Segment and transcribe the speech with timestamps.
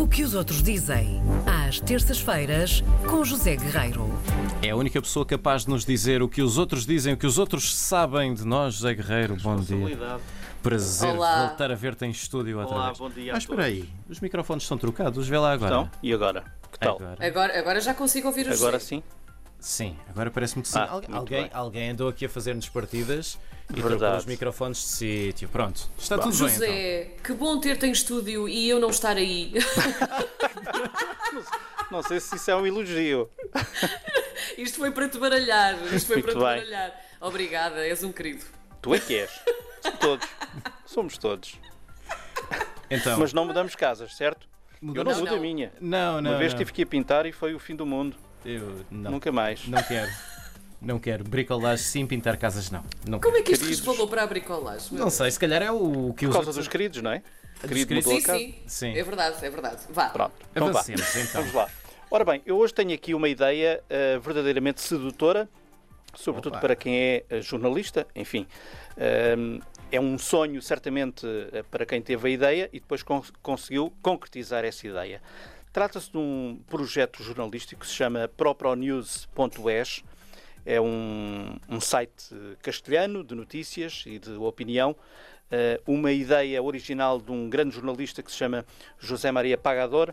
[0.00, 4.08] O que os outros dizem, às terças-feiras, com José Guerreiro.
[4.62, 7.26] É a única pessoa capaz de nos dizer o que os outros dizem, o que
[7.26, 9.36] os outros sabem de nós, José Guerreiro.
[9.36, 10.18] Bom dia.
[10.62, 11.48] Prazer Olá.
[11.48, 12.98] voltar a ver-te em estúdio outra Olá, vez.
[12.98, 13.32] bom dia.
[13.32, 13.78] a Mas espera todos.
[13.82, 15.74] aí, os microfones estão trocados, vê lá agora.
[15.74, 16.44] Então, e agora?
[16.72, 16.96] Que tal?
[16.96, 17.26] Agora.
[17.26, 19.02] Agora, agora já consigo ouvir o Agora sim?
[19.60, 20.78] Sim, agora parece-me que sim.
[20.78, 21.50] Ah, Algu- alguém, bem.
[21.52, 23.38] alguém andou aqui a fazer-nos partidas
[23.70, 25.48] e trocou os microfones de sítio.
[25.50, 26.22] Pronto, está Bah.
[26.22, 26.66] tudo bem então.
[26.66, 29.52] José, que bom ter-te em estúdio e eu não estar aí.
[31.90, 33.28] Não sei se isso é um elogio.
[34.56, 35.74] Isto foi para te baralhar.
[35.92, 36.70] Isto foi para Muito te bem.
[36.70, 37.00] baralhar.
[37.20, 38.44] Obrigada, és um querido.
[38.80, 39.30] Tu é que és.
[39.82, 40.28] Somos todos.
[40.86, 41.54] Somos todos.
[42.88, 44.46] Então, Mas não mudamos casas, certo?
[44.80, 45.72] Eu não mudamos- mudo Não, a minha.
[45.80, 46.58] Não, não, Uma vez não.
[46.58, 48.16] tive que ir pintar e foi o fim do mundo.
[48.44, 49.66] Eu não, Nunca mais.
[49.68, 50.10] não quero.
[50.80, 51.24] Não quero.
[51.24, 52.82] Bricolagem sim, pintar casas não.
[53.06, 53.36] Não Como quero.
[53.38, 53.84] é que isto Queridos.
[53.86, 54.96] resvalou para a bricolagem?
[54.98, 56.56] Não sei, se calhar é o que Por os causa outros...
[56.56, 57.22] dos queridos, não é?
[57.60, 58.06] Querido queridos.
[58.10, 58.54] mudou Sim, sim.
[58.66, 58.96] Sim.
[58.96, 59.82] É verdade, é verdade.
[59.90, 60.08] Vá.
[60.08, 60.32] Pronto.
[60.52, 60.80] Então vá.
[60.80, 61.42] Avancemos então.
[61.42, 61.68] Vamos lá.
[62.10, 65.48] Ora bem, eu hoje tenho aqui uma ideia eh, verdadeiramente sedutora,
[66.14, 66.60] sobretudo Opa.
[66.60, 68.46] para quem é eh, jornalista, enfim.
[68.96, 69.60] Ehm,
[69.92, 74.64] é um sonho, certamente, eh, para quem teve a ideia e depois con- conseguiu concretizar
[74.64, 75.20] essa ideia.
[75.72, 80.02] Trata-se de um projeto jornalístico que se chama propronews.es.
[80.66, 84.96] É um, um site castelhano de notícias e de opinião.
[85.50, 88.64] Eh, uma ideia original de um grande jornalista que se chama
[88.98, 90.12] José Maria Pagador,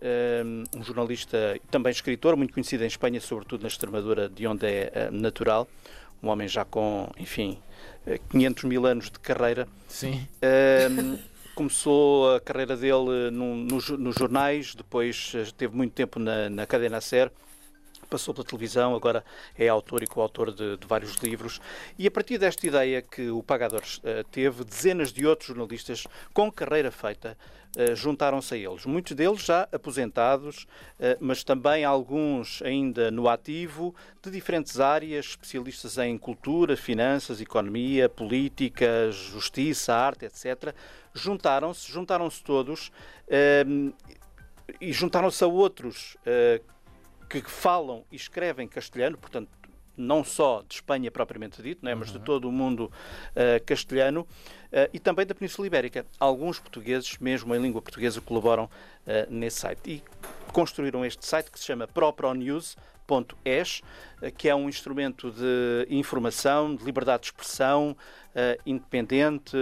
[0.00, 0.42] eh,
[0.74, 4.90] um jornalista e também escritor, muito conhecido em Espanha, sobretudo na Extremadura, de onde é
[4.94, 5.68] eh, natural.
[6.22, 7.58] Um homem já com, enfim,
[8.06, 9.68] eh, 500 mil anos de carreira.
[9.88, 10.26] Sim.
[11.54, 17.00] Começou a carreira dele nos, nos jornais, depois eh, teve muito tempo na, na cadena
[17.00, 17.30] SER,
[18.10, 19.24] passou pela televisão, agora
[19.56, 21.60] é autor e coautor de, de vários livros.
[21.96, 26.50] E a partir desta ideia que o Pagador eh, teve, dezenas de outros jornalistas com
[26.50, 27.38] carreira feita
[27.76, 28.84] eh, juntaram-se a eles.
[28.84, 30.66] Muitos deles já aposentados,
[30.98, 38.08] eh, mas também alguns ainda no ativo, de diferentes áreas, especialistas em cultura, finanças, economia,
[38.08, 40.74] política, justiça, arte, etc.
[41.14, 42.90] Juntaram-se, juntaram-se todos
[44.80, 46.16] e juntaram-se a outros
[47.38, 49.48] que falam e escrevem castelhano, portanto,
[50.00, 52.90] não só de Espanha propriamente dito, não é, mas de todo o mundo
[53.36, 54.26] eh, castelhano,
[54.72, 56.06] eh, e também da Península Ibérica.
[56.18, 58.68] Alguns portugueses, mesmo em língua portuguesa, colaboram
[59.06, 59.80] eh, nesse site.
[59.90, 60.02] E
[60.52, 63.82] construíram este site que se chama propronews.es,
[64.36, 67.96] que é um instrumento de informação, de liberdade de expressão,
[68.64, 69.56] independente,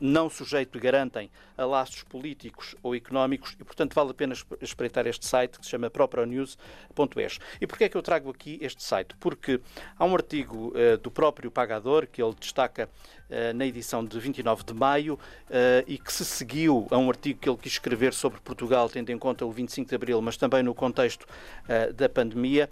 [0.00, 5.06] não sujeito, garantem, a laços políticos ou económicos e, portanto, vale a pena esp- espreitar
[5.06, 7.38] este site que se chama propronews.es.
[7.60, 9.14] E porquê é que eu trago aqui este site?
[9.20, 9.60] Porque
[9.96, 12.88] há um artigo eh, do próprio Pagador que ele destaca
[13.30, 15.16] eh, na edição de 29 de maio
[15.48, 19.10] eh, e que se seguiu a um artigo que ele quis escrever sobre Portugal, tendo
[19.10, 21.26] em conta o 25 de Abril, mas também no contexto
[21.68, 22.68] eh, da pandemia,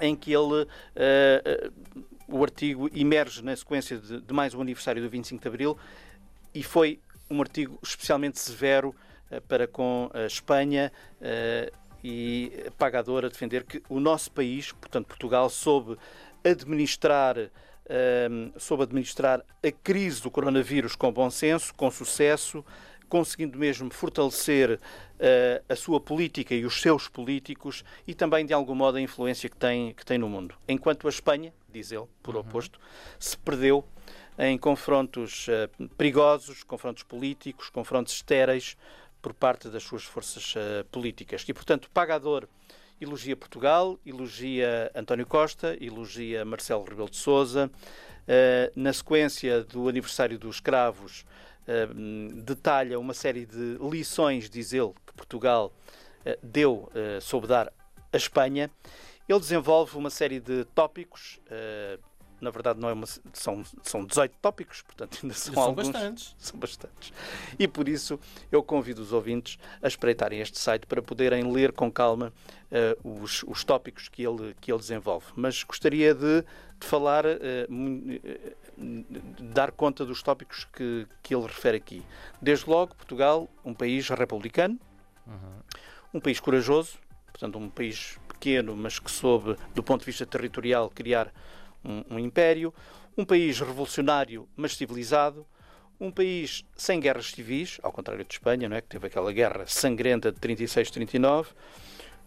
[0.00, 0.66] em que ele
[0.96, 1.70] eh, eh,
[2.30, 5.78] o artigo emerge na sequência de, de mais um aniversário do 25 de Abril
[6.54, 8.94] e foi um artigo especialmente severo
[9.30, 12.52] eh, para com a Espanha eh, e
[13.24, 15.96] a defender que o nosso país, portanto Portugal, soube
[16.44, 22.64] administrar eh, soube administrar a crise do coronavírus com bom senso, com sucesso,
[23.10, 24.80] conseguindo mesmo fortalecer
[25.18, 29.50] eh, a sua política e os seus políticos e também, de algum modo, a influência
[29.50, 30.54] que tem, que tem no mundo.
[30.66, 32.80] Enquanto a Espanha, diz ele, por oposto,
[33.18, 33.84] se perdeu
[34.38, 35.68] em confrontos eh,
[35.98, 38.76] perigosos, confrontos políticos, confrontos estéreis
[39.20, 41.44] por parte das suas forças eh, políticas.
[41.48, 42.46] E, portanto, pagador
[43.00, 47.70] elogia Portugal, elogia António Costa, elogia Marcelo Rebelo de Sousa.
[48.76, 51.24] Na sequência do aniversário dos escravos,
[51.66, 51.86] eh,
[52.44, 55.72] detalha uma série de lições, diz ele, que Portugal
[56.24, 57.72] eh, deu, eh, soube dar
[58.12, 58.70] à Espanha.
[59.28, 61.98] Ele desenvolve uma série de tópicos, eh,
[62.40, 65.88] na verdade não é uma, são, são 18 tópicos, portanto ainda são, São alguns.
[65.88, 66.34] bastantes.
[66.38, 67.12] São bastantes.
[67.58, 68.18] E por isso
[68.50, 72.32] eu convido os ouvintes a espreitarem este site para poderem ler com calma
[72.70, 75.26] eh, os, os tópicos que ele, que ele desenvolve.
[75.36, 76.42] Mas gostaria de,
[76.78, 77.24] de falar,
[78.76, 82.02] de dar conta dos tópicos que, que ele refere aqui.
[82.40, 84.78] Desde logo, Portugal, um país republicano,
[86.12, 90.90] um país corajoso, portanto, um país pequeno, mas que soube, do ponto de vista territorial,
[90.90, 91.32] criar
[91.84, 92.72] um, um império,
[93.16, 95.46] um país revolucionário, mas civilizado,
[96.00, 98.80] um país sem guerras civis, ao contrário de Espanha, não é?
[98.80, 101.48] que teve aquela guerra sangrenta de 36-39.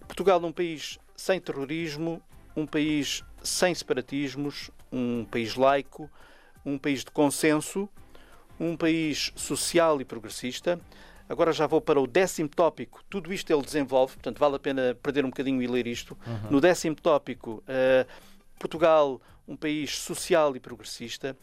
[0.07, 2.21] Portugal num país sem terrorismo,
[2.55, 6.09] um país sem separatismos, um país laico,
[6.65, 7.89] um país de consenso,
[8.59, 10.79] um país social e progressista,
[11.27, 13.03] Agora já vou para o décimo tópico.
[13.09, 16.17] Tudo isto ele desenvolve, portanto vale a pena perder um bocadinho e ler isto.
[16.49, 18.07] No décimo tópico, uh,
[18.63, 21.35] Portugal, um país social e progressista,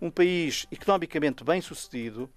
[0.00, 2.30] um país economicamente bem sucedido,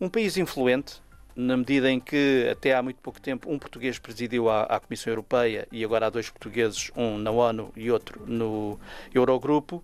[0.00, 1.00] um país influente,
[1.36, 5.12] na medida em que até há muito pouco tempo um português presidiu a, a, Comissão
[5.12, 8.78] Europeia e agora há dois portugueses, um na ONU e outro no
[9.12, 9.82] Eurogrupo.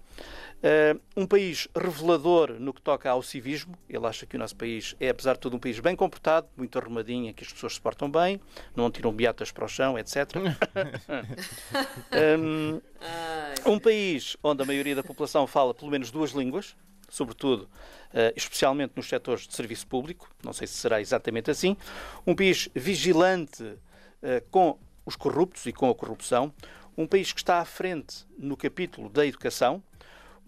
[0.61, 3.75] Uh, um país revelador no que toca ao civismo.
[3.89, 6.79] Ele acha que o nosso país é, apesar de tudo, um país bem comportado, muito
[6.79, 8.39] arrumadinho, que as pessoas se portam bem,
[8.77, 10.29] não tiram beatas para o chão, etc.
[12.39, 12.81] um,
[13.67, 16.77] um país onde a maioria da população fala pelo menos duas línguas,
[17.09, 21.77] sobretudo, uh, especialmente nos setores de serviço público, não sei se será exatamente assim,
[22.27, 23.79] um país vigilante uh,
[24.51, 26.53] com os corruptos e com a corrupção,
[26.97, 29.83] um país que está à frente no capítulo da educação,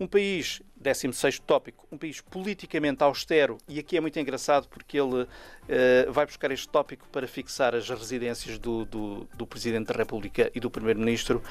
[0.03, 5.23] um país, 16 tópico, um país politicamente austero, e aqui é muito engraçado porque ele
[5.23, 10.51] uh, vai buscar este tópico para fixar as residências do, do, do Presidente da República
[10.55, 11.43] e do Primeiro-Ministro,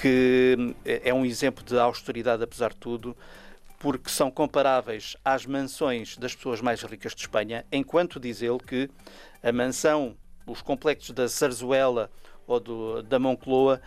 [0.00, 3.16] que é um exemplo de austeridade, apesar de tudo,
[3.78, 8.90] porque são comparáveis às mansões das pessoas mais ricas de Espanha, enquanto diz ele que
[9.42, 10.16] a mansão,
[10.46, 12.10] os complexos da Zarzuela
[12.46, 13.80] ou do, da Moncloa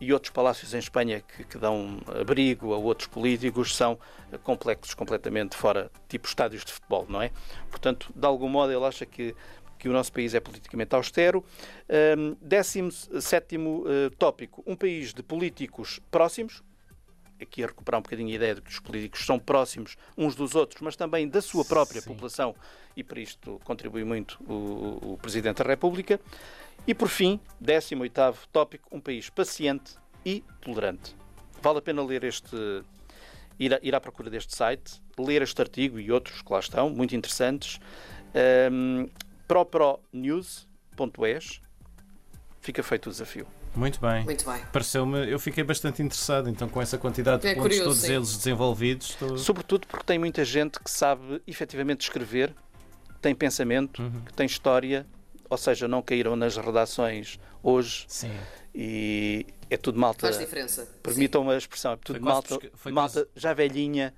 [0.00, 3.98] e outros palácios em Espanha que, que, dão abrigo a outros políticos são
[4.42, 7.30] complexos completamente fora, tipo estádios de futebol, não é?
[7.70, 9.34] Portanto, de algum modo, ele acha que,
[9.78, 11.44] que o nosso país é politicamente austero.
[12.16, 16.62] Um, décimo sétimo uh, tópico, um país de políticos próximos,
[17.40, 20.54] aqui a recuperar um bocadinho a ideia de que os políticos são próximos uns dos
[20.54, 22.10] outros, mas também da sua própria Sim.
[22.10, 22.54] população,
[22.96, 26.20] e para isto contribui muito o, o Presidente da República.
[26.88, 31.14] E por fim, 18 tópico, um país paciente e tolerante.
[31.60, 32.56] Vale a pena ler este,
[33.58, 36.88] ir, a, ir à procura deste site, ler este artigo e outros que lá estão,
[36.88, 37.78] muito interessantes.
[38.72, 39.06] Um,
[39.46, 41.60] propronews.es
[42.62, 43.46] Fica feito o desafio.
[43.76, 44.24] Muito bem.
[44.24, 44.62] Muito bem.
[44.72, 48.14] Pareceu-me, eu fiquei bastante interessado, então, com essa quantidade de é pontos, curioso, todos sim.
[48.14, 49.10] eles desenvolvidos.
[49.10, 49.36] Estou...
[49.36, 52.54] Sobretudo porque tem muita gente que sabe efetivamente escrever,
[53.20, 54.22] tem pensamento, uhum.
[54.22, 55.06] que tem história
[55.48, 58.04] ou seja, não caíram nas redações hoje.
[58.08, 58.32] Sim.
[58.74, 60.20] E é tudo malta.
[60.20, 60.88] Faz diferença.
[61.02, 63.28] Permitam-me a expressão, é tudo foi malta, foi malta quase...
[63.34, 64.14] já velhinha,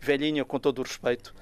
[0.00, 1.34] velhinha com todo o respeito,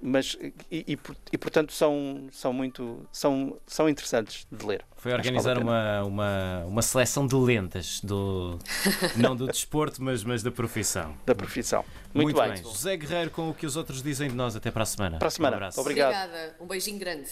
[0.00, 0.36] mas
[0.70, 0.98] e, e,
[1.32, 4.84] e, portanto são, são muito são, são interessantes de ler.
[4.96, 8.58] Foi organizar uma, uma, uma seleção de lentas do
[9.16, 11.16] não do desporto, mas, mas da profissão.
[11.24, 11.84] Da profissão.
[12.12, 12.52] Muito, muito bem.
[12.52, 12.62] bem.
[12.62, 15.18] José Guerreiro com o que os outros dizem de nós até para a semana.
[15.18, 15.54] Para a semana.
[15.54, 15.80] Um abraço.
[15.80, 16.14] Obrigado.
[16.14, 16.56] Obrigada.
[16.60, 17.30] Um beijinho grande.